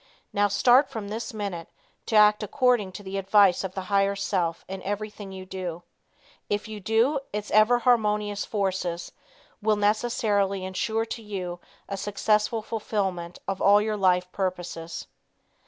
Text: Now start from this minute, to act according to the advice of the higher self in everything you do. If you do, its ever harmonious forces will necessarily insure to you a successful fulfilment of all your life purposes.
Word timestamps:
Now 0.33 0.47
start 0.47 0.89
from 0.89 1.09
this 1.09 1.31
minute, 1.31 1.67
to 2.07 2.15
act 2.15 2.41
according 2.41 2.91
to 2.93 3.03
the 3.03 3.19
advice 3.19 3.63
of 3.63 3.75
the 3.75 3.81
higher 3.81 4.15
self 4.15 4.65
in 4.67 4.81
everything 4.81 5.31
you 5.31 5.45
do. 5.45 5.83
If 6.49 6.67
you 6.67 6.79
do, 6.79 7.19
its 7.31 7.51
ever 7.51 7.77
harmonious 7.77 8.43
forces 8.43 9.11
will 9.61 9.75
necessarily 9.75 10.65
insure 10.65 11.05
to 11.05 11.21
you 11.21 11.59
a 11.87 11.97
successful 11.97 12.63
fulfilment 12.63 13.37
of 13.47 13.61
all 13.61 13.79
your 13.79 13.95
life 13.95 14.31
purposes. 14.31 15.05